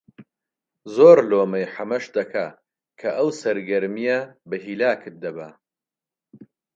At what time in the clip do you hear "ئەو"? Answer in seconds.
3.17-3.29